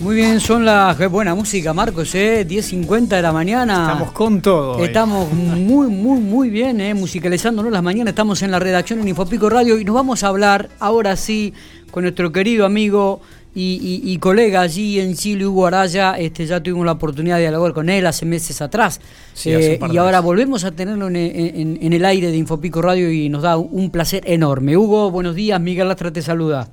Muy 0.00 0.16
bien, 0.16 0.40
son 0.40 0.64
las. 0.64 0.98
Buena 1.10 1.34
música, 1.34 1.74
Marcos, 1.74 2.14
¿eh? 2.14 2.46
10.50 2.48 3.08
de 3.08 3.20
la 3.20 3.32
mañana. 3.32 3.82
Estamos 3.82 4.12
con 4.12 4.40
todo. 4.40 4.82
Estamos 4.82 5.30
muy, 5.30 5.88
muy, 5.88 6.18
muy 6.20 6.48
bien, 6.48 6.80
¿eh? 6.80 6.94
Musicalizándonos 6.94 7.70
las 7.70 7.82
mañanas. 7.82 8.12
Estamos 8.12 8.40
en 8.40 8.50
la 8.50 8.58
redacción 8.58 9.00
en 9.00 9.08
Infopico 9.08 9.50
Radio 9.50 9.78
y 9.78 9.84
nos 9.84 9.94
vamos 9.94 10.24
a 10.24 10.28
hablar, 10.28 10.70
ahora 10.78 11.16
sí, 11.16 11.52
con 11.90 12.04
nuestro 12.04 12.32
querido 12.32 12.64
amigo 12.64 13.20
y, 13.54 14.16
colega 14.20 14.62
allí 14.62 15.00
en 15.00 15.14
Chile, 15.16 15.46
Hugo 15.46 15.66
Araya. 15.66 16.14
Este, 16.18 16.46
ya 16.46 16.62
tuvimos 16.62 16.86
la 16.86 16.92
oportunidad 16.92 17.36
de 17.36 17.42
dialogar 17.42 17.74
con 17.74 17.90
él 17.90 18.06
hace 18.06 18.24
meses 18.24 18.62
atrás. 18.62 19.02
Eh, 19.44 19.78
y 19.92 19.96
ahora 19.98 20.20
volvemos 20.20 20.64
a 20.64 20.70
tenerlo 20.70 21.08
en, 21.08 21.16
en, 21.16 21.92
el 21.92 22.04
aire 22.06 22.30
de 22.30 22.38
Infopico 22.38 22.80
Radio 22.80 23.12
y 23.12 23.28
nos 23.28 23.42
da 23.42 23.58
un 23.58 23.90
placer 23.90 24.22
enorme. 24.24 24.78
Hugo, 24.78 25.10
buenos 25.10 25.34
días. 25.34 25.60
Miguel 25.60 25.88
Lastra 25.88 26.10
te 26.10 26.22
saluda. 26.22 26.70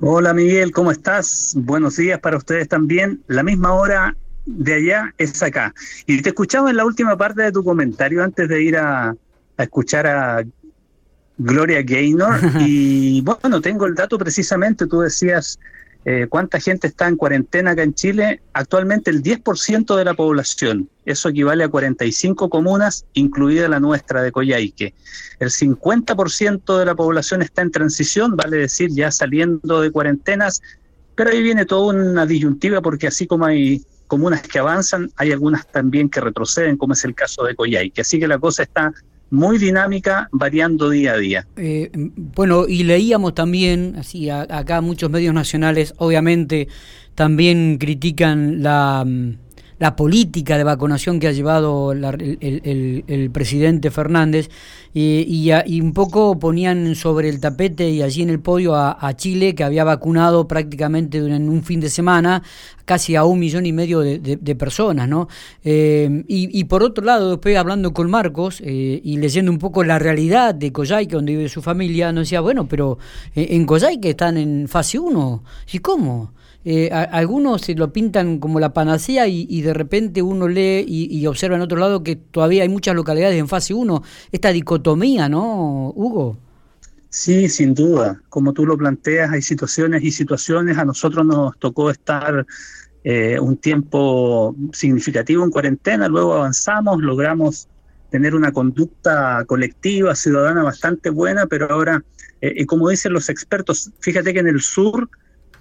Hola 0.00 0.32
Miguel, 0.32 0.70
¿cómo 0.70 0.92
estás? 0.92 1.54
Buenos 1.56 1.96
días 1.96 2.20
para 2.20 2.36
ustedes 2.36 2.68
también. 2.68 3.20
La 3.26 3.42
misma 3.42 3.72
hora 3.72 4.16
de 4.46 4.74
allá 4.74 5.12
es 5.18 5.42
acá. 5.42 5.74
Y 6.06 6.22
te 6.22 6.28
escuchaba 6.28 6.70
en 6.70 6.76
la 6.76 6.84
última 6.84 7.16
parte 7.16 7.42
de 7.42 7.50
tu 7.50 7.64
comentario 7.64 8.22
antes 8.22 8.48
de 8.48 8.62
ir 8.62 8.76
a, 8.76 9.16
escuchar 9.56 10.06
a 10.06 10.44
Gloria 11.36 11.82
Gaynor. 11.82 12.38
y 12.60 13.22
bueno, 13.22 13.60
tengo 13.60 13.86
el 13.86 13.96
dato 13.96 14.16
precisamente, 14.18 14.86
tú 14.86 15.00
decías 15.00 15.58
eh, 16.04 16.26
cuánta 16.28 16.60
gente 16.60 16.86
está 16.86 17.08
en 17.08 17.16
cuarentena 17.16 17.72
acá 17.72 17.82
en 17.82 17.94
Chile, 17.94 18.40
actualmente 18.52 19.10
el 19.10 19.22
10% 19.22 19.96
de 19.96 20.04
la 20.04 20.14
población. 20.14 20.88
Eso 21.04 21.28
equivale 21.28 21.64
a 21.64 21.68
45 21.68 22.48
comunas, 22.48 23.04
incluida 23.14 23.68
la 23.68 23.80
nuestra 23.80 24.22
de 24.22 24.32
Coyhaique. 24.32 24.94
El 25.38 25.50
50% 25.50 26.78
de 26.78 26.84
la 26.84 26.94
población 26.94 27.42
está 27.42 27.62
en 27.62 27.70
transición, 27.70 28.36
vale 28.36 28.58
decir, 28.58 28.90
ya 28.90 29.10
saliendo 29.10 29.80
de 29.80 29.90
cuarentenas, 29.90 30.62
pero 31.14 31.30
ahí 31.30 31.42
viene 31.42 31.66
toda 31.66 31.92
una 31.92 32.26
disyuntiva 32.26 32.80
porque 32.80 33.08
así 33.08 33.26
como 33.26 33.44
hay 33.44 33.82
comunas 34.06 34.42
que 34.42 34.58
avanzan, 34.58 35.10
hay 35.16 35.32
algunas 35.32 35.66
también 35.66 36.08
que 36.08 36.20
retroceden, 36.20 36.76
como 36.76 36.94
es 36.94 37.04
el 37.04 37.14
caso 37.14 37.44
de 37.44 37.54
Coyhaique. 37.54 38.00
Así 38.00 38.18
que 38.18 38.26
la 38.26 38.38
cosa 38.38 38.62
está 38.62 38.92
muy 39.30 39.58
dinámica, 39.58 40.28
variando 40.32 40.90
día 40.90 41.12
a 41.12 41.16
día. 41.16 41.46
Eh, 41.56 41.90
bueno, 41.92 42.66
y 42.66 42.84
leíamos 42.84 43.34
también, 43.34 43.96
así 43.98 44.30
acá 44.30 44.80
muchos 44.80 45.10
medios 45.10 45.34
nacionales, 45.34 45.94
obviamente, 45.98 46.68
también 47.14 47.78
critican 47.78 48.62
la 48.62 49.04
mm, 49.06 49.47
la 49.78 49.96
política 49.96 50.58
de 50.58 50.64
vacunación 50.64 51.20
que 51.20 51.28
ha 51.28 51.32
llevado 51.32 51.92
el, 51.92 53.30
presidente 53.32 53.90
Fernández 53.90 54.50
y, 54.92 55.80
un 55.80 55.92
poco 55.92 56.38
ponían 56.38 56.94
sobre 56.94 57.28
el 57.28 57.40
tapete 57.40 57.88
y 57.88 58.02
allí 58.02 58.22
en 58.22 58.30
el 58.30 58.40
podio 58.40 58.74
a, 58.74 58.96
Chile 59.16 59.54
que 59.54 59.64
había 59.64 59.84
vacunado 59.84 60.46
prácticamente 60.46 61.18
en 61.18 61.48
un 61.48 61.62
fin 61.62 61.80
de 61.80 61.88
semana 61.88 62.42
casi 62.84 63.16
a 63.16 63.24
un 63.24 63.38
millón 63.38 63.66
y 63.66 63.72
medio 63.72 64.00
de, 64.00 64.56
personas, 64.56 65.08
¿no? 65.08 65.28
Eh, 65.62 66.24
y, 66.26 66.64
por 66.64 66.82
otro 66.82 67.04
lado, 67.04 67.30
después 67.32 67.56
hablando 67.56 67.92
con 67.92 68.10
Marcos 68.10 68.62
eh, 68.64 69.00
y 69.04 69.18
leyendo 69.18 69.52
un 69.52 69.58
poco 69.58 69.84
la 69.84 69.98
realidad 69.98 70.54
de 70.54 70.72
Coyhaique, 70.72 71.14
donde 71.14 71.36
vive 71.36 71.48
su 71.50 71.60
familia, 71.60 72.12
nos 72.12 72.24
decía, 72.24 72.40
bueno, 72.40 72.66
pero 72.66 72.98
eh, 73.34 73.48
en 73.50 73.66
Coyhaique 73.66 74.10
están 74.10 74.38
en 74.38 74.68
fase 74.68 74.98
1, 74.98 75.44
¿y 75.70 75.78
cómo? 75.80 76.32
Eh, 76.70 76.90
algunos 76.92 77.62
se 77.62 77.74
lo 77.74 77.94
pintan 77.94 78.40
como 78.40 78.60
la 78.60 78.74
panacea 78.74 79.26
y, 79.26 79.62
de 79.62 79.72
repente 79.72 80.20
uno 80.20 80.48
lee 80.48 80.84
y, 80.86 81.26
observa 81.26 81.56
en 81.56 81.62
otro 81.62 81.78
lado 81.78 82.02
que 82.02 82.14
todavía 82.16 82.62
hay 82.62 82.68
muchas 82.68 82.94
localidades 82.94 83.38
en 83.38 83.48
fase 83.48 83.72
1. 83.72 84.02
Esta 84.32 84.52
dicotomía, 84.52 85.30
¿no, 85.30 85.94
Hugo? 85.96 86.36
Sí, 87.08 87.48
sin 87.48 87.72
duda. 87.72 88.20
Como 88.28 88.52
tú 88.52 88.66
lo 88.66 88.76
planteas, 88.76 89.30
hay 89.30 89.40
situaciones 89.40 90.02
y 90.04 90.10
situaciones. 90.10 90.76
A 90.76 90.84
nosotros 90.84 91.24
nos 91.24 91.58
tocó 91.58 91.90
estar 91.90 92.44
eh, 93.02 93.40
un 93.40 93.56
tiempo 93.56 94.54
significativo 94.74 95.44
en 95.44 95.50
cuarentena, 95.50 96.06
luego 96.06 96.34
avanzamos, 96.34 97.00
logramos 97.00 97.66
tener 98.10 98.34
una 98.34 98.52
conducta 98.52 99.42
colectiva, 99.46 100.14
ciudadana 100.14 100.64
bastante 100.64 101.08
buena, 101.08 101.46
pero 101.46 101.72
ahora, 101.72 102.04
eh, 102.42 102.66
como 102.66 102.90
dicen 102.90 103.14
los 103.14 103.30
expertos, 103.30 103.90
fíjate 104.00 104.34
que 104.34 104.40
en 104.40 104.48
el 104.48 104.60
sur 104.60 105.08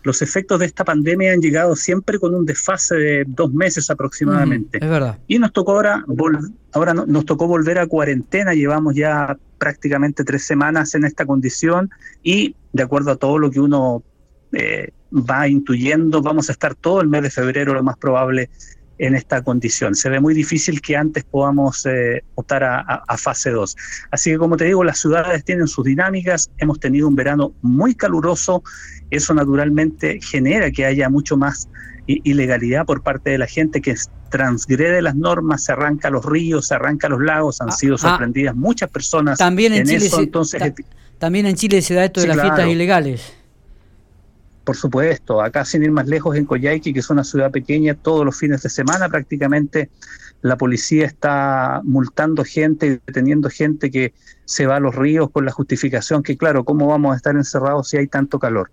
los 0.03 0.21
efectos 0.21 0.59
de 0.59 0.65
esta 0.65 0.83
pandemia 0.83 1.33
han 1.33 1.41
llegado 1.41 1.75
siempre 1.75 2.19
con 2.19 2.33
un 2.33 2.45
desfase 2.45 2.95
de 2.95 3.25
dos 3.27 3.51
meses 3.53 3.89
aproximadamente. 3.89 4.79
es 4.81 4.89
verdad. 4.89 5.19
Y 5.27 5.39
nos 5.39 5.51
tocó 5.53 5.73
ahora, 5.73 6.05
ahora 6.73 6.93
nos 6.93 7.25
tocó 7.25 7.47
volver 7.47 7.79
a 7.79 7.87
cuarentena, 7.87 8.53
llevamos 8.53 8.95
ya 8.95 9.37
prácticamente 9.57 10.23
tres 10.23 10.43
semanas 10.43 10.93
en 10.95 11.03
esta 11.03 11.25
condición 11.25 11.89
y 12.23 12.55
de 12.73 12.83
acuerdo 12.83 13.11
a 13.11 13.15
todo 13.15 13.39
lo 13.39 13.49
que 13.51 13.59
uno 13.59 14.03
eh, 14.53 14.91
va 15.11 15.47
intuyendo, 15.47 16.21
vamos 16.21 16.49
a 16.49 16.51
estar 16.51 16.75
todo 16.75 17.01
el 17.01 17.07
mes 17.07 17.23
de 17.23 17.29
febrero 17.29 17.73
lo 17.73 17.83
más 17.83 17.97
probable 17.97 18.49
en 18.99 19.15
esta 19.15 19.41
condición. 19.41 19.95
Se 19.95 20.09
ve 20.09 20.19
muy 20.19 20.33
difícil 20.33 20.81
que 20.81 20.95
antes 20.95 21.23
podamos 21.23 21.85
eh, 21.85 22.23
optar 22.35 22.63
a, 22.63 23.17
fase 23.17 23.51
2. 23.51 23.75
Así 24.11 24.31
que 24.31 24.37
como 24.37 24.57
te 24.57 24.65
digo, 24.65 24.83
las 24.83 24.99
ciudades 24.99 25.43
tienen 25.43 25.67
sus 25.67 25.85
dinámicas, 25.85 26.49
hemos 26.57 26.79
tenido 26.79 27.07
un 27.07 27.15
verano 27.15 27.53
muy 27.61 27.95
caluroso, 27.95 28.63
eso 29.09 29.33
naturalmente 29.33 30.19
genera 30.21 30.71
que 30.71 30.85
haya 30.85 31.09
mucho 31.09 31.37
más 31.37 31.67
ilegalidad 32.07 32.85
por 32.85 33.03
parte 33.03 33.31
de 33.31 33.37
la 33.37 33.47
gente 33.47 33.81
que 33.81 33.93
transgrede 34.29 35.01
las 35.01 35.15
normas, 35.15 35.65
se 35.65 35.73
arranca 35.73 36.09
los 36.09 36.25
ríos, 36.25 36.67
se 36.67 36.75
arranca 36.75 37.09
los 37.09 37.21
lagos, 37.21 37.61
han 37.61 37.69
ah, 37.69 37.73
sido 37.73 37.95
ah. 37.95 37.97
sorprendidas 37.97 38.55
muchas 38.55 38.89
personas 38.89 39.37
también 39.37 39.73
en, 39.73 39.85
Chile 39.85 40.05
eso. 40.05 40.21
entonces, 40.21 40.61
también 41.17 41.45
en 41.45 41.55
Chile 41.55 41.81
se 41.81 41.93
da 41.93 42.05
esto 42.05 42.21
de 42.21 42.27
las 42.27 42.39
fiestas 42.39 42.67
ilegales. 42.67 43.33
Por 44.67 44.75
supuesto, 44.75 45.41
acá 45.41 45.63
sin 45.63 45.83
ir 45.83 45.91
más 45.91 46.09
lejos 46.09 46.35
en 46.35 46.43
Coyhaique, 46.43 46.91
que 46.91 46.99
es 46.99 47.09
una 47.09 47.23
ciudad 47.23 47.51
pequeña, 47.51 47.95
todos 47.95 48.25
los 48.25 48.35
fines 48.37 48.63
de 48.63 48.69
semana 48.69 49.07
prácticamente 49.07 49.89
la 50.41 50.57
policía 50.57 51.05
está 51.05 51.79
multando 51.85 52.43
gente 52.43 52.85
y 52.85 52.89
deteniendo 52.89 53.49
gente 53.49 53.89
que 53.89 54.13
se 54.43 54.65
va 54.65 54.75
a 54.75 54.79
los 54.81 54.93
ríos 54.93 55.29
con 55.31 55.45
la 55.45 55.53
justificación 55.53 56.21
que, 56.21 56.35
claro, 56.35 56.65
¿cómo 56.65 56.85
vamos 56.87 57.13
a 57.13 57.15
estar 57.15 57.33
encerrados 57.37 57.87
si 57.87 57.95
hay 57.95 58.07
tanto 58.07 58.39
calor? 58.39 58.69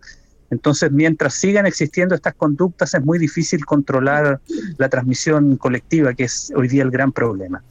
Entonces, 0.50 0.90
mientras 0.90 1.34
sigan 1.34 1.64
existiendo 1.64 2.16
estas 2.16 2.34
conductas, 2.34 2.92
es 2.92 3.04
muy 3.04 3.20
difícil 3.20 3.64
controlar 3.64 4.40
la 4.78 4.88
transmisión 4.88 5.56
colectiva, 5.56 6.12
que 6.12 6.24
es 6.24 6.52
hoy 6.56 6.66
día 6.66 6.82
el 6.82 6.90
gran 6.90 7.12
problema. 7.12 7.62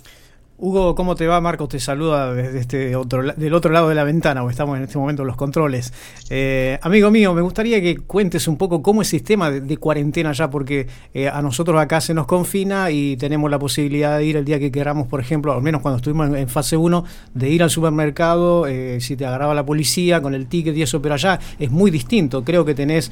Hugo, 0.65 0.95
¿cómo 0.95 1.15
te 1.15 1.27
va? 1.27 1.41
Marcos 1.41 1.67
te 1.67 1.79
saluda 1.81 2.33
desde 2.33 2.59
este 2.59 2.95
otro, 2.95 3.21
del 3.21 3.53
otro 3.53 3.69
lado 3.73 3.89
de 3.89 3.95
la 3.95 4.05
ventana, 4.05 4.45
o 4.45 4.49
estamos 4.49 4.77
en 4.77 4.83
este 4.83 4.97
momento 4.97 5.23
en 5.23 5.27
los 5.27 5.35
controles. 5.35 5.91
Eh, 6.29 6.79
amigo 6.81 7.11
mío, 7.11 7.33
me 7.33 7.41
gustaría 7.41 7.81
que 7.81 7.97
cuentes 7.97 8.47
un 8.47 8.55
poco 8.55 8.81
cómo 8.81 9.01
es 9.01 9.09
el 9.09 9.19
sistema 9.19 9.51
de, 9.51 9.75
cuarentena 9.75 10.31
ya, 10.31 10.49
porque 10.49 10.87
eh, 11.13 11.27
a 11.27 11.41
nosotros 11.41 11.81
acá 11.81 11.99
se 11.99 12.13
nos 12.13 12.27
confina 12.27 12.91
y 12.91 13.17
tenemos 13.17 13.51
la 13.51 13.59
posibilidad 13.59 14.17
de 14.17 14.23
ir 14.23 14.37
el 14.37 14.45
día 14.45 14.57
que 14.57 14.71
queramos, 14.71 15.07
por 15.07 15.19
ejemplo, 15.19 15.51
al 15.51 15.61
menos 15.61 15.81
cuando 15.81 15.97
estuvimos 15.97 16.33
en, 16.33 16.47
fase 16.47 16.77
1, 16.77 17.03
de 17.33 17.49
ir 17.49 17.61
al 17.61 17.69
supermercado, 17.69 18.65
eh, 18.65 19.01
si 19.01 19.17
te 19.17 19.25
agarraba 19.25 19.53
la 19.53 19.65
policía 19.65 20.21
con 20.21 20.33
el 20.33 20.47
ticket 20.47 20.77
y 20.77 20.83
eso, 20.83 21.01
pero 21.01 21.15
allá 21.15 21.41
es 21.59 21.71
muy 21.71 21.91
distinto. 21.91 22.45
Creo 22.45 22.63
que 22.63 22.73
tenés 22.73 23.11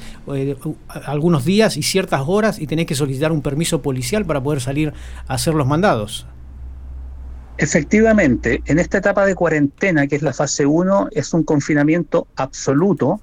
algunos 1.04 1.44
días 1.44 1.76
y 1.76 1.82
ciertas 1.82 2.22
horas 2.26 2.58
y 2.58 2.66
tenés 2.66 2.86
que 2.86 2.94
solicitar 2.94 3.30
un 3.30 3.42
permiso 3.42 3.82
policial 3.82 4.24
para 4.24 4.42
poder 4.42 4.62
salir 4.62 4.94
a 5.28 5.34
hacer 5.34 5.52
los 5.52 5.66
mandados. 5.66 6.26
Efectivamente, 7.58 8.62
en 8.66 8.78
esta 8.78 8.98
etapa 8.98 9.26
de 9.26 9.34
cuarentena, 9.34 10.06
que 10.06 10.16
es 10.16 10.22
la 10.22 10.32
fase 10.32 10.66
1, 10.66 11.08
es 11.12 11.32
un 11.34 11.44
confinamiento 11.44 12.26
absoluto 12.36 13.20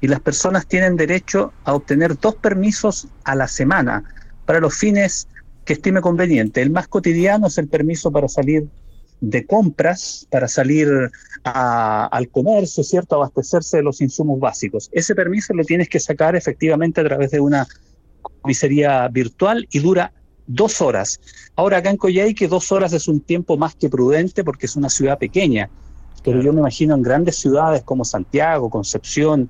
y 0.00 0.08
las 0.08 0.20
personas 0.20 0.66
tienen 0.66 0.96
derecho 0.96 1.52
a 1.64 1.74
obtener 1.74 2.18
dos 2.18 2.36
permisos 2.36 3.08
a 3.24 3.34
la 3.34 3.48
semana 3.48 4.04
para 4.44 4.60
los 4.60 4.74
fines 4.74 5.28
que 5.64 5.74
estime 5.74 6.00
conveniente. 6.00 6.62
El 6.62 6.70
más 6.70 6.88
cotidiano 6.88 7.48
es 7.48 7.58
el 7.58 7.68
permiso 7.68 8.10
para 8.10 8.28
salir 8.28 8.66
de 9.20 9.46
compras, 9.46 10.26
para 10.30 10.48
salir 10.48 10.88
al 11.44 12.28
comercio, 12.30 12.82
¿cierto? 12.82 13.16
Abastecerse 13.16 13.78
de 13.78 13.82
los 13.82 14.00
insumos 14.00 14.40
básicos. 14.40 14.88
Ese 14.92 15.14
permiso 15.14 15.54
lo 15.54 15.64
tienes 15.64 15.88
que 15.88 16.00
sacar 16.00 16.36
efectivamente 16.36 17.00
a 17.00 17.04
través 17.04 17.30
de 17.30 17.40
una 17.40 17.66
comisaría 18.40 19.06
virtual 19.08 19.66
y 19.70 19.78
dura 19.80 20.12
dos 20.54 20.80
horas. 20.80 21.20
Ahora 21.56 21.78
acá 21.78 21.90
en 21.90 21.96
Coyhaique 21.96 22.48
dos 22.48 22.72
horas 22.72 22.92
es 22.92 23.08
un 23.08 23.20
tiempo 23.20 23.56
más 23.56 23.74
que 23.74 23.88
prudente 23.88 24.44
porque 24.44 24.66
es 24.66 24.76
una 24.76 24.88
ciudad 24.88 25.18
pequeña, 25.18 25.70
pero 26.24 26.42
yo 26.42 26.52
me 26.52 26.60
imagino 26.60 26.94
en 26.94 27.02
grandes 27.02 27.36
ciudades 27.36 27.82
como 27.82 28.04
Santiago, 28.04 28.68
Concepción, 28.68 29.48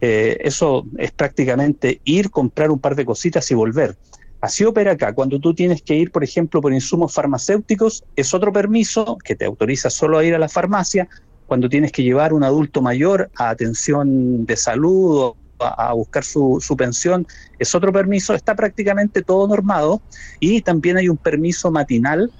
eh, 0.00 0.38
eso 0.40 0.86
es 0.96 1.10
prácticamente 1.10 2.00
ir, 2.04 2.30
comprar 2.30 2.70
un 2.70 2.78
par 2.78 2.94
de 2.94 3.04
cositas 3.04 3.50
y 3.50 3.54
volver. 3.54 3.96
Así 4.40 4.64
opera 4.64 4.92
acá. 4.92 5.12
Cuando 5.12 5.40
tú 5.40 5.52
tienes 5.52 5.82
que 5.82 5.96
ir, 5.96 6.12
por 6.12 6.22
ejemplo, 6.22 6.60
por 6.60 6.72
insumos 6.72 7.12
farmacéuticos, 7.12 8.04
es 8.14 8.32
otro 8.32 8.52
permiso 8.52 9.18
que 9.22 9.34
te 9.34 9.44
autoriza 9.44 9.90
solo 9.90 10.18
a 10.18 10.24
ir 10.24 10.34
a 10.34 10.38
la 10.38 10.48
farmacia. 10.48 11.08
Cuando 11.46 11.68
tienes 11.68 11.90
que 11.90 12.04
llevar 12.04 12.32
un 12.32 12.44
adulto 12.44 12.80
mayor 12.80 13.30
a 13.36 13.50
atención 13.50 14.46
de 14.46 14.56
salud 14.56 15.32
a, 15.60 15.92
buscar 15.92 16.24
su, 16.24 16.74
pensión, 16.76 17.26
es 17.58 17.74
otro 17.74 17.92
permiso, 17.92 18.34
está 18.34 18.54
prácticamente 18.54 19.22
todo 19.22 19.46
normado 19.48 20.00
y 20.40 20.62
también 20.62 20.96
hay 20.96 21.08
un 21.08 21.16
permiso 21.16 21.70
matinal 21.70 22.30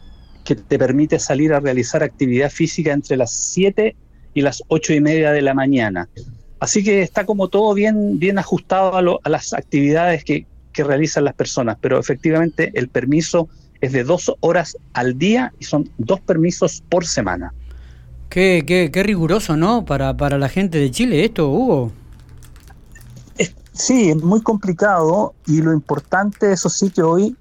que 0.44 0.54
te 0.54 0.78
permite 0.78 1.18
salir 1.18 1.52
a 1.52 1.60
realizar 1.60 2.02
actividad 2.02 2.50
física 2.50 2.92
entre 2.92 3.16
las 3.16 3.32
7 3.32 3.94
y 4.34 4.40
las 4.40 4.62
8 4.68 4.94
y 4.94 5.00
media 5.00 5.32
de 5.32 5.42
la 5.42 5.54
mañana. 5.54 6.08
Así 6.60 6.82
que 6.82 7.02
está 7.02 7.24
como 7.24 7.48
todo 7.48 7.74
bien, 7.74 8.18
bien 8.18 8.38
ajustado 8.38 9.20
a, 9.22 9.28
las 9.28 9.52
actividades 9.52 10.24
que, 10.24 10.46
que 10.72 10.84
realizan 10.84 11.24
las 11.24 11.34
personas, 11.34 11.76
pero 11.80 11.98
efectivamente 11.98 12.70
el 12.74 12.88
permiso 12.88 13.48
es 13.80 13.92
de 13.92 14.04
dos 14.04 14.32
horas 14.40 14.76
al 14.92 15.18
día 15.18 15.52
y 15.60 15.64
son 15.64 15.90
dos 15.98 16.20
permisos 16.20 16.82
por 16.88 17.06
semana. 17.06 17.52
Qué, 18.28 18.64
qué, 18.66 18.90
qué 18.92 19.02
riguroso, 19.02 19.56
¿no? 19.56 19.84
Para, 19.84 20.16
para 20.16 20.36
la 20.38 20.48
gente 20.48 20.78
de 20.78 20.90
Chile 20.90 21.24
esto, 21.24 21.48
Hugo. 21.48 21.92
Sí, 23.78 24.10
es 24.10 24.22
muy 24.22 24.42
complicado 24.42 25.34
y 25.46 25.62
lo 25.62 25.72
importante, 25.72 26.52
eso 26.52 26.68
sí, 26.68 26.90
que 26.90 27.02
hoy 27.02 27.36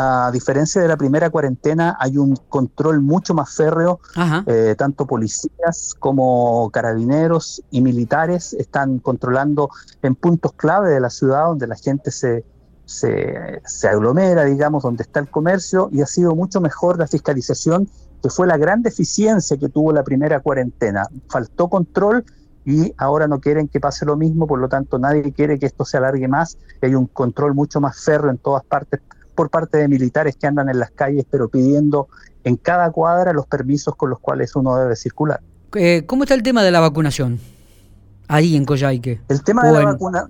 a 0.00 0.30
diferencia 0.32 0.80
de 0.80 0.86
la 0.86 0.96
primera 0.96 1.28
cuarentena, 1.28 1.96
hay 1.98 2.18
un 2.18 2.36
control 2.48 3.00
mucho 3.00 3.34
más 3.34 3.52
férreo. 3.56 3.98
Eh, 4.46 4.76
tanto 4.78 5.06
policías 5.06 5.92
como 5.98 6.70
carabineros 6.70 7.60
y 7.72 7.80
militares 7.80 8.52
están 8.52 9.00
controlando 9.00 9.70
en 10.02 10.14
puntos 10.14 10.52
clave 10.52 10.90
de 10.90 11.00
la 11.00 11.10
ciudad 11.10 11.46
donde 11.46 11.66
la 11.66 11.74
gente 11.74 12.12
se, 12.12 12.44
se, 12.84 13.60
se 13.64 13.88
aglomera, 13.88 14.44
digamos, 14.44 14.84
donde 14.84 15.02
está 15.02 15.18
el 15.18 15.28
comercio, 15.28 15.88
y 15.90 16.00
ha 16.00 16.06
sido 16.06 16.36
mucho 16.36 16.60
mejor 16.60 16.96
la 16.96 17.08
fiscalización, 17.08 17.88
que 18.22 18.30
fue 18.30 18.46
la 18.46 18.56
gran 18.56 18.82
deficiencia 18.82 19.56
que 19.56 19.68
tuvo 19.68 19.92
la 19.92 20.04
primera 20.04 20.38
cuarentena. 20.38 21.08
Faltó 21.28 21.68
control 21.68 22.24
y 22.68 22.94
ahora 22.98 23.26
no 23.26 23.40
quieren 23.40 23.66
que 23.66 23.80
pase 23.80 24.04
lo 24.04 24.14
mismo, 24.14 24.46
por 24.46 24.58
lo 24.58 24.68
tanto 24.68 24.98
nadie 24.98 25.32
quiere 25.32 25.58
que 25.58 25.64
esto 25.64 25.86
se 25.86 25.96
alargue 25.96 26.28
más, 26.28 26.58
hay 26.82 26.94
un 26.94 27.06
control 27.06 27.54
mucho 27.54 27.80
más 27.80 27.98
férreo 28.04 28.30
en 28.30 28.36
todas 28.36 28.62
partes 28.62 29.00
por 29.34 29.48
parte 29.48 29.78
de 29.78 29.88
militares 29.88 30.36
que 30.36 30.46
andan 30.46 30.68
en 30.68 30.78
las 30.78 30.90
calles, 30.90 31.24
pero 31.30 31.48
pidiendo 31.48 32.08
en 32.44 32.56
cada 32.56 32.90
cuadra 32.90 33.32
los 33.32 33.46
permisos 33.46 33.96
con 33.96 34.10
los 34.10 34.18
cuales 34.18 34.54
uno 34.54 34.76
debe 34.76 34.96
circular. 34.96 35.40
Eh, 35.76 36.04
¿Cómo 36.04 36.24
está 36.24 36.34
el 36.34 36.42
tema 36.42 36.62
de 36.62 36.70
la 36.70 36.80
vacunación 36.80 37.40
ahí 38.26 38.54
en 38.54 38.66
Coyhaique? 38.66 39.22
El 39.30 39.42
tema 39.42 39.64
de 39.64 39.72
la 39.72 39.86
vacuna 39.86 40.28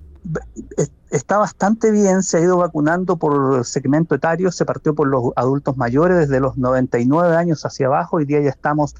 está 1.11 1.38
bastante 1.38 1.90
bien, 1.90 2.23
se 2.23 2.37
ha 2.37 2.40
ido 2.40 2.58
vacunando 2.58 3.17
por 3.17 3.64
segmento 3.64 4.14
etario, 4.14 4.52
se 4.52 4.64
partió 4.64 4.94
por 4.94 5.08
los 5.08 5.32
adultos 5.35 5.76
mayores 5.76 6.19
desde 6.19 6.38
los 6.38 6.56
99 6.56 7.35
años 7.35 7.67
hacia 7.67 7.87
abajo, 7.87 8.19
hoy 8.19 8.26
día 8.26 8.40
ya 8.40 8.50
estamos 8.50 8.94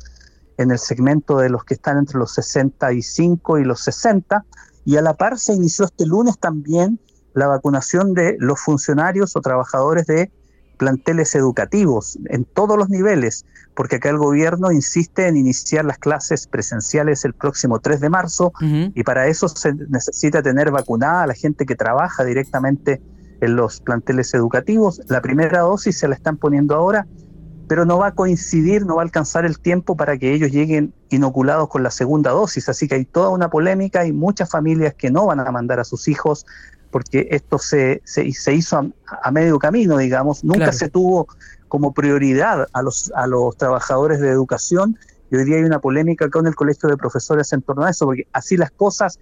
en 0.59 0.71
el 0.71 0.79
segmento 0.79 1.39
de 1.39 1.49
los 1.49 1.65
que 1.65 1.75
están 1.75 1.99
entre 1.99 2.19
los 2.19 2.35
65 2.35 3.59
y 3.59 3.65
los 3.65 3.81
60, 3.81 4.45
y 4.85 4.97
a 4.97 5.03
la 5.03 5.15
par 5.15 5.39
se 5.39 5.55
inició 5.55 5.87
este 5.87 6.07
lunes 6.07 6.39
también 6.39 7.01
la 7.35 7.47
vacunación 7.47 8.15
de 8.15 8.37
los 8.41 8.61
funcionarios 8.61 9.37
o 9.37 9.41
trabajadores 9.41 10.07
de 10.07 10.31
planteles 10.79 11.35
educativos 11.35 12.19
en 12.27 12.45
todos 12.45 12.79
los 12.79 12.89
niveles, 12.89 13.45
porque 13.75 13.97
acá 13.97 14.09
el 14.11 14.19
gobierno 14.19 14.73
insiste 14.73 15.27
en 15.27 15.37
iniciar 15.37 15.85
las 15.85 15.99
clases 15.99 16.47
presenciales 16.47 17.25
el 17.25 17.35
próximo 17.35 17.81
3 17.81 18.01
de 18.01 18.09
marzo 18.09 18.53
y 18.61 19.03
para 19.03 19.27
eso 19.27 19.49
se 19.49 19.75
necesita 19.75 20.43
tener 20.43 20.71
vacunada 20.71 21.25
a 21.25 21.27
la 21.27 21.35
gente 21.35 21.67
que 21.67 21.75
trabaja 21.75 22.25
directamente 22.25 23.03
en 23.41 23.57
los 23.57 23.81
planteles 23.81 24.33
educativos. 24.35 25.01
La 25.09 25.21
primera 25.21 25.61
dosis 25.61 25.99
se 25.99 26.09
la 26.09 26.15
están 26.15 26.37
poniendo 26.37 26.75
ahora, 26.75 27.07
pero 27.69 27.85
no 27.85 27.99
va 27.99 28.09
a 28.09 28.15
coincidir, 28.15 28.87
no 28.87 28.97
va 28.97 29.03
a 29.03 29.05
alcanzar 29.05 29.45
el 29.45 29.59
tiempo 29.59 29.95
para 29.95 30.17
que 30.17 30.33
ellos 30.33 30.51
lleguen 30.51 30.95
inoculados 31.11 31.69
con 31.69 31.83
la 31.83 31.91
segunda 31.91 32.31
dosis. 32.31 32.69
Así 32.69 32.89
que 32.89 32.95
hay 32.95 33.05
toda 33.05 33.29
una 33.29 33.51
polémica, 33.51 34.07
y 34.07 34.13
muchas 34.13 34.51
familias 34.51 34.95
que 34.95 35.11
no 35.11 35.27
van 35.27 35.41
a 35.41 35.51
mandar 35.53 35.79
a 35.79 35.85
sus 35.85 36.09
hijos 36.09 36.47
porque 36.91 37.29
esto 37.31 37.59
se, 37.59 38.01
se, 38.05 38.55
hizo 38.55 38.91
a, 39.23 39.31
medio 39.31 39.59
camino, 39.59 39.99
digamos, 39.99 40.43
nunca 40.43 40.73
se 40.73 40.89
tuvo 40.89 41.29
como 41.69 41.93
prioridad 41.93 42.67
a 42.73 42.81
los, 42.81 43.13
a 43.15 43.27
los 43.27 43.55
trabajadores 43.59 44.21
de 44.21 44.31
educación 44.31 44.99
y 45.31 45.37
hoy 45.37 45.45
día 45.45 45.57
hay 45.57 45.65
una 45.65 45.81
polémica 45.81 46.31
con 46.31 46.47
el 46.47 46.55
Colegio 46.55 46.89
de 46.89 46.97
Profesores 46.97 47.53
en 47.53 47.61
torno 47.61 47.85
a 47.85 47.91
eso, 47.91 48.07
porque 48.07 48.27
así 48.33 48.57
las 48.57 48.71
cosas, 48.71 49.21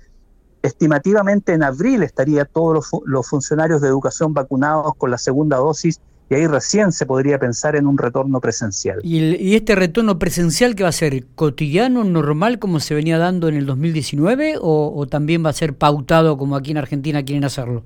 estimativamente 0.63 1.55
en 1.55 1.65
abril 1.65 2.05
estarían 2.05 2.49
todos 2.53 2.75
los, 2.75 3.03
los 3.05 3.29
funcionarios 3.29 3.81
de 3.81 3.89
educación 3.89 4.33
vacunados 4.33 4.93
con 4.97 5.11
la 5.11 5.19
segunda 5.19 5.57
dosis 5.57 6.01
y 6.29 6.35
ahí 6.35 6.47
recién 6.47 6.91
se 6.91 7.07
podría 7.07 7.39
pensar 7.39 7.77
en 7.77 7.87
un 7.87 7.99
retorno 7.99 8.41
presencial. 8.41 8.99
¿Y, 9.03 9.55
este 9.55 9.77
retorno 9.77 10.19
presencial 10.19 10.75
qué 10.75 10.83
va 10.83 10.89
a 10.89 10.93
ser? 10.93 11.25
¿Cotidiano, 11.35 12.03
normal, 12.03 12.59
como 12.59 12.81
se 12.81 12.95
venía 12.95 13.19
dando 13.19 13.49
en 13.49 13.55
el 13.55 13.67
2019, 13.67 14.57
o, 14.61 15.07
también 15.09 15.45
va 15.45 15.51
a 15.51 15.53
ser 15.53 15.77
pautado 15.77 16.37
como 16.37 16.57
aquí 16.57 16.73
en 16.73 16.79
Argentina 16.79 17.23
quieren 17.23 17.45
hacerlo? 17.45 17.85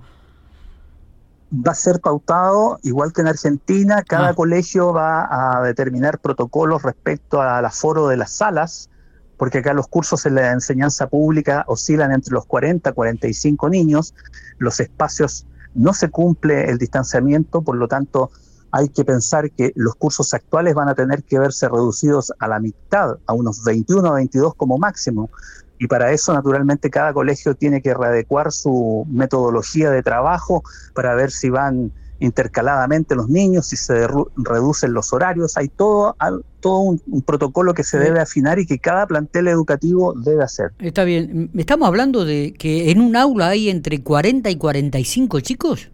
Va 1.53 1.73
a 1.73 1.75
ser 1.75 2.01
pautado, 2.01 2.79
igual 2.83 3.13
que 3.13 3.21
en 3.21 3.27
Argentina, 3.27 4.03
cada 4.07 4.29
ah. 4.29 4.35
colegio 4.35 4.93
va 4.93 5.59
a 5.59 5.63
determinar 5.63 6.19
protocolos 6.19 6.83
respecto 6.83 7.43
al 7.43 7.65
aforo 7.65 8.09
de 8.09 8.17
las 8.17 8.33
salas, 8.33 8.89
porque 9.37 9.59
acá 9.59 9.75
los 9.75 9.89
cursos 9.89 10.25
en 10.27 10.37
la 10.37 10.53
enseñanza 10.53 11.09
pública 11.09 11.65
oscilan 11.67 12.13
entre 12.13 12.33
los 12.33 12.47
40 12.47 12.91
y 12.91 12.93
45 12.93 13.69
niños, 13.69 14.15
los 14.59 14.81
espacios 14.81 15.47
no 15.75 15.93
se 15.95 16.09
cumple 16.09 16.71
el 16.71 16.79
distanciamiento, 16.79 17.63
por 17.63 17.77
lo 17.77 17.89
tanto 17.89 18.31
hay 18.73 18.89
que 18.89 19.05
pensar 19.05 19.51
que 19.51 19.73
los 19.75 19.95
cursos 19.97 20.33
actuales 20.33 20.75
van 20.75 20.89
a 20.89 20.95
tener 20.95 21.25
que 21.25 21.39
verse 21.39 21.69
reducidos 21.69 22.33
a 22.39 22.49
la 22.49 22.61
mitad, 22.61 23.17
a 23.27 23.33
unos 23.33 23.65
21 23.65 24.09
o 24.09 24.15
22 24.15 24.55
como 24.55 24.79
máximo. 24.79 25.31
Y 25.79 25.87
para 25.87 26.13
eso, 26.13 26.33
naturalmente, 26.33 26.91
cada 26.91 27.13
colegio 27.13 27.55
tiene 27.55 27.83
que 27.83 27.95
readecuar 27.95 28.53
su 28.53 29.07
metodología 29.11 29.91
de 29.91 30.03
trabajo 30.03 30.63
para 30.95 31.15
ver 31.15 31.31
si 31.31 31.51
van 31.51 31.91
intercaladamente 32.21 33.15
los 33.15 33.29
niños, 33.29 33.67
si 33.67 33.77
se 33.77 34.07
reducen 34.37 34.93
los 34.93 35.13
horarios, 35.13 35.57
hay 35.57 35.69
todo, 35.69 36.15
todo 36.61 36.79
un, 36.81 37.23
protocolo 37.23 37.75
que 37.75 37.83
se 37.83 37.99
debe 37.99 38.21
afinar 38.21 38.59
y 38.59 38.67
que 38.67 38.79
cada 38.79 39.07
plantel 39.07 39.49
educativo 39.49 40.13
debe 40.15 40.45
hacer. 40.45 40.73
Está 40.79 41.05
bien, 41.05 41.51
estamos 41.57 41.89
hablando 41.89 42.25
de 42.25 42.55
que 42.57 42.91
en 42.91 43.01
un 43.01 43.17
aula 43.17 43.49
hay 43.49 43.71
entre 43.71 44.03
40 44.03 44.51
y 44.51 44.57
45 44.57 45.41
chicos. 45.41 45.91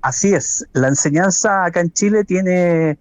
Así 0.00 0.34
es, 0.34 0.66
la 0.72 0.88
enseñanza 0.88 1.64
acá 1.64 1.80
en 1.80 1.92
Chile 1.92 2.24
tiene, 2.24 2.98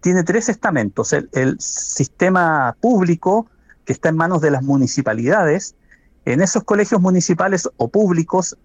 tiene 0.00 0.24
tres 0.24 0.48
estamentos, 0.48 1.12
el, 1.12 1.28
el 1.32 1.56
sistema 1.60 2.76
público, 2.80 3.46
que 3.84 3.92
está 3.92 4.08
en 4.08 4.16
manos 4.16 4.40
de 4.40 4.50
las 4.50 4.62
municipalidades, 4.62 5.76
en 6.24 6.40
esos 6.40 6.64
colegios 6.64 7.00
municipales 7.00 7.68
o 7.76 7.88
públicos 7.88 8.56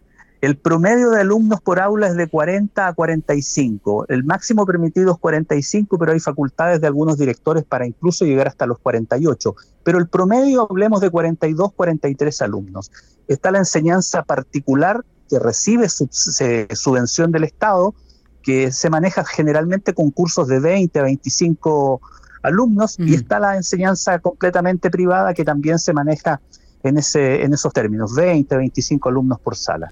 el 0.41 0.57
promedio 0.57 1.09
de 1.09 1.19
alumnos 1.19 1.59
por 1.59 1.79
aula 1.79 2.07
es 2.07 2.15
de 2.15 2.27
40 2.27 2.87
a 2.87 2.93
45. 2.93 4.05
El 4.07 4.23
máximo 4.23 4.65
permitido 4.65 5.11
es 5.11 5.19
45, 5.19 5.97
pero 5.97 6.13
hay 6.13 6.19
facultades 6.21 6.79
de 6.79 6.87
algunos 6.87 7.17
directores 7.17 7.65
para 7.65 7.85
incluso 7.85 8.23
llegar 8.23 8.47
hasta 8.47 8.65
los 8.65 8.79
48. 8.79 9.55
Pero 9.83 9.97
el 9.97 10.07
promedio, 10.07 10.67
hablemos 10.69 11.01
de 11.01 11.09
42, 11.09 11.73
43 11.73 12.41
alumnos. 12.41 12.89
Está 13.27 13.51
la 13.51 13.59
enseñanza 13.59 14.23
particular 14.23 15.03
que 15.29 15.39
recibe 15.39 15.89
subvención 15.89 17.31
del 17.31 17.43
Estado, 17.43 17.93
que 18.41 18.71
se 18.71 18.89
maneja 18.89 19.25
generalmente 19.25 19.93
con 19.93 20.09
cursos 20.09 20.47
de 20.47 20.59
20 20.61 20.99
a 20.99 21.03
25 21.03 22.01
alumnos, 22.43 22.97
y 22.97 23.13
está 23.13 23.39
la 23.39 23.57
enseñanza 23.57 24.19
completamente 24.19 24.89
privada 24.89 25.33
que 25.33 25.43
también 25.43 25.77
se 25.79 25.91
maneja 25.91 26.39
en, 26.83 26.97
ese, 26.97 27.43
en 27.43 27.53
esos 27.53 27.73
términos, 27.73 28.15
20, 28.15 28.55
25 28.55 29.09
alumnos 29.09 29.39
por 29.41 29.57
sala. 29.57 29.91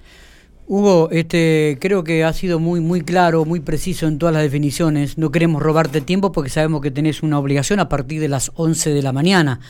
Hugo, 0.69 1.07
este, 1.11 1.77
creo 1.79 2.03
que 2.03 2.25
ha 2.25 2.33
sido 2.33 2.59
muy, 2.59 2.81
muy 2.81 2.99
claro, 2.99 3.45
muy 3.45 3.61
preciso 3.61 4.05
en 4.05 4.19
todas 4.19 4.33
las 4.33 4.43
definiciones. 4.43 5.17
No 5.17 5.31
queremos 5.31 5.61
robarte 5.61 6.01
tiempo 6.01 6.33
porque 6.33 6.49
sabemos 6.49 6.81
que 6.81 6.91
tenés 6.91 7.23
una 7.23 7.39
obligación 7.39 7.79
a 7.79 7.87
partir 7.87 8.19
de 8.19 8.27
las 8.27 8.51
11 8.55 8.89
de 8.89 9.01
la 9.01 9.13
mañana. 9.13 9.61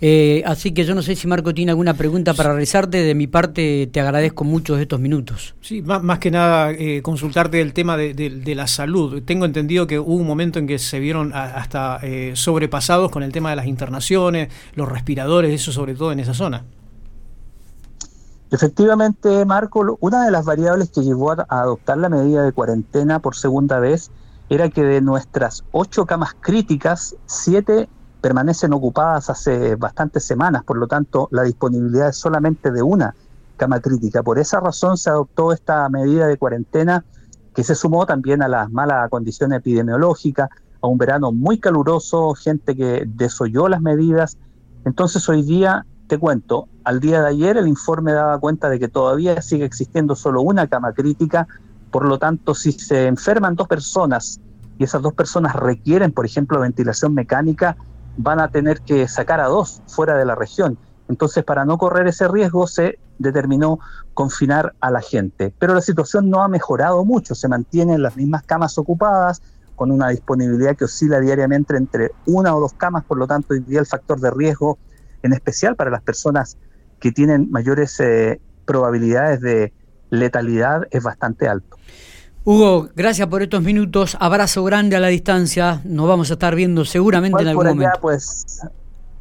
Eh, 0.00 0.44
así 0.46 0.72
que 0.72 0.84
yo 0.84 0.94
no 0.94 1.02
sé 1.02 1.16
si 1.16 1.26
Marco 1.26 1.54
tiene 1.54 1.72
alguna 1.72 1.94
pregunta 1.94 2.34
para 2.34 2.50
realizarte. 2.50 2.98
De 2.98 3.16
mi 3.16 3.26
parte, 3.26 3.88
te 3.90 4.00
agradezco 4.00 4.44
mucho 4.44 4.78
estos 4.78 5.00
minutos. 5.00 5.56
Sí, 5.60 5.82
más, 5.82 6.20
que 6.20 6.30
nada 6.30 6.70
eh, 6.70 7.02
consultarte 7.02 7.60
el 7.60 7.72
tema 7.72 7.96
de, 7.96 8.54
la 8.54 8.68
salud. 8.68 9.24
Tengo 9.24 9.46
entendido 9.46 9.88
que 9.88 9.98
hubo 9.98 10.14
un 10.14 10.26
momento 10.26 10.60
en 10.60 10.68
que 10.68 10.78
se 10.78 11.00
vieron 11.00 11.32
hasta 11.34 11.98
eh, 12.04 12.30
sobrepasados 12.34 13.10
con 13.10 13.24
el 13.24 13.32
tema 13.32 13.50
de 13.50 13.56
las 13.56 13.66
internaciones, 13.66 14.50
los 14.76 14.88
respiradores, 14.88 15.52
eso 15.52 15.72
sobre 15.72 15.96
todo 15.96 16.12
en 16.12 16.20
esa 16.20 16.32
zona. 16.32 16.64
Efectivamente, 18.54 19.44
Marco, 19.44 19.98
una 19.98 20.24
de 20.24 20.30
las 20.30 20.44
variables 20.44 20.88
que 20.90 21.02
llevó 21.02 21.32
a, 21.32 21.44
adoptar 21.48 21.98
la 21.98 22.08
medida 22.08 22.44
de 22.44 22.52
cuarentena 22.52 23.18
por 23.18 23.34
segunda 23.34 23.80
vez 23.80 24.12
era 24.48 24.68
que 24.68 24.84
de 24.84 25.00
nuestras 25.00 25.64
ocho 25.72 26.06
camas 26.06 26.36
críticas, 26.40 27.16
siete 27.26 27.88
permanecen 28.20 28.72
ocupadas 28.72 29.28
hace 29.28 29.74
bastantes 29.74 30.24
semanas, 30.24 30.62
por 30.62 30.76
lo 30.76 30.86
tanto 30.86 31.26
la 31.32 31.42
disponibilidad 31.42 32.10
es 32.10 32.16
solamente 32.16 32.70
de 32.70 32.80
una 32.80 33.16
cama 33.56 33.80
crítica. 33.80 34.22
Por 34.22 34.38
esa 34.38 34.60
razón 34.60 34.98
se 34.98 35.10
adoptó 35.10 35.50
esta 35.50 35.88
medida 35.88 36.28
de 36.28 36.38
cuarentena 36.38 37.04
que 37.56 37.64
se 37.64 37.74
sumó 37.74 38.06
también 38.06 38.40
a 38.40 38.46
las 38.46 38.70
malas 38.70 39.10
condiciones 39.10 39.58
epidemiológicas, 39.58 40.48
a 40.80 40.86
un 40.86 40.96
verano 40.96 41.32
muy 41.32 41.58
caluroso, 41.58 42.34
gente 42.34 42.76
que 42.76 43.02
desoyó 43.04 43.68
las 43.68 43.80
medidas. 43.80 44.38
Entonces 44.84 45.28
hoy 45.28 45.42
día 45.42 45.84
te 46.06 46.18
cuento, 46.18 46.68
al 46.84 47.00
día 47.00 47.22
de 47.22 47.28
ayer 47.28 47.56
el 47.56 47.68
informe 47.68 48.12
daba 48.12 48.38
cuenta 48.38 48.68
de 48.68 48.78
que 48.78 48.88
todavía 48.88 49.40
sigue 49.42 49.64
existiendo 49.64 50.14
solo 50.14 50.42
una 50.42 50.66
cama 50.66 50.92
crítica, 50.92 51.46
por 51.90 52.06
lo 52.06 52.18
tanto, 52.18 52.54
si 52.54 52.72
se 52.72 53.06
enferman 53.06 53.54
dos 53.54 53.68
personas 53.68 54.40
y 54.78 54.84
esas 54.84 55.02
dos 55.02 55.14
personas 55.14 55.54
requieren, 55.54 56.12
por 56.12 56.26
ejemplo, 56.26 56.60
ventilación 56.60 57.14
mecánica, 57.14 57.76
van 58.16 58.40
a 58.40 58.48
tener 58.48 58.80
que 58.80 59.06
sacar 59.08 59.40
a 59.40 59.46
dos 59.46 59.82
fuera 59.86 60.16
de 60.16 60.24
la 60.24 60.34
región. 60.34 60.78
Entonces, 61.08 61.44
para 61.44 61.64
no 61.64 61.78
correr 61.78 62.06
ese 62.06 62.28
riesgo, 62.28 62.66
se 62.66 62.98
determinó 63.18 63.78
confinar 64.14 64.74
a 64.80 64.90
la 64.90 65.00
gente. 65.00 65.54
Pero 65.58 65.74
la 65.74 65.80
situación 65.80 66.30
no 66.30 66.42
ha 66.42 66.48
mejorado 66.48 67.04
mucho, 67.04 67.34
se 67.34 67.48
mantienen 67.48 68.02
las 68.02 68.16
mismas 68.16 68.42
camas 68.42 68.76
ocupadas, 68.78 69.42
con 69.76 69.90
una 69.90 70.08
disponibilidad 70.08 70.76
que 70.76 70.84
oscila 70.84 71.20
diariamente 71.20 71.76
entre 71.76 72.12
una 72.26 72.54
o 72.54 72.60
dos 72.60 72.74
camas, 72.74 73.04
por 73.04 73.18
lo 73.18 73.26
tanto, 73.26 73.54
hoy 73.54 73.76
el 73.76 73.86
factor 73.86 74.20
de 74.20 74.30
riesgo, 74.30 74.78
en 75.24 75.32
especial 75.32 75.74
para 75.74 75.90
las 75.90 76.02
personas 76.02 76.56
que 77.00 77.10
tienen 77.10 77.50
mayores 77.50 77.98
eh, 77.98 78.40
probabilidades 78.66 79.40
de 79.40 79.72
letalidad, 80.10 80.86
es 80.90 81.02
bastante 81.02 81.48
alto. 81.48 81.76
Hugo, 82.44 82.90
gracias 82.94 83.26
por 83.28 83.42
estos 83.42 83.62
minutos. 83.62 84.16
Abrazo 84.20 84.62
grande 84.64 84.96
a 84.96 85.00
la 85.00 85.08
distancia. 85.08 85.80
Nos 85.84 86.06
vamos 86.06 86.30
a 86.30 86.34
estar 86.34 86.54
viendo 86.54 86.84
seguramente 86.84 87.42
en 87.42 87.48
algún 87.48 87.66
momento. 87.66 87.98
Pues 88.02 88.60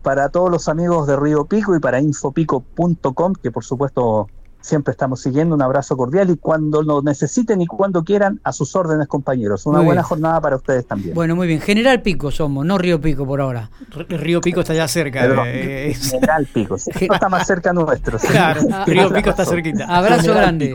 para 0.02 0.28
todos 0.28 0.52
los 0.52 0.68
amigos 0.68 1.08
de 1.08 1.16
Río 1.16 1.46
Pico 1.46 1.74
y 1.74 1.80
para 1.80 2.02
infopico.com, 2.02 3.34
que 3.42 3.50
por 3.50 3.64
supuesto 3.64 4.28
siempre 4.64 4.92
estamos 4.92 5.22
siguiendo. 5.22 5.54
Un 5.54 5.62
abrazo 5.62 5.96
cordial 5.96 6.30
y 6.32 6.38
cuando 6.38 6.82
lo 6.82 7.02
necesiten 7.02 7.62
y 7.62 7.68
cuando 7.68 8.04
quieran, 8.04 8.40
a 8.44 8.52
sus 8.52 8.76
órdenes, 8.76 9.08
compañeros. 9.08 9.66
Una 9.66 9.82
buena 9.82 10.02
jornada 10.02 10.42
para 10.42 10.56
ustedes 10.56 10.88
también. 10.88 11.14
Bueno, 11.14 11.36
muy 11.36 11.48
bien. 11.48 11.62
General 11.62 12.02
Pico 12.02 12.32
somos, 12.32 12.66
no 12.66 12.78
Río 12.78 13.00
Pico 13.00 13.26
por 13.28 13.42
ahora. 13.42 13.70
Río 14.10 14.42
Pico 14.42 14.62
está 14.62 14.74
ya 14.74 14.88
cerca. 14.88 15.26
Eh, 15.46 15.94
General 16.02 16.48
Pico. 16.52 16.78
no 17.08 17.14
está 17.14 17.30
más 17.30 17.46
cerca 17.46 17.74
nuestro. 17.74 18.18
Claro, 18.18 18.62
Río 18.88 19.10
Pico 19.14 19.30
está 19.30 19.46
cerquita. 19.46 19.86
Abrazo 19.86 20.34
grande. 20.34 20.74